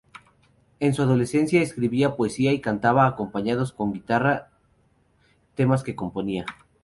[0.79, 4.49] En su adolescencia escribía poesías y cantaba, acompañándose con guitarra,
[5.53, 6.43] temas que componía.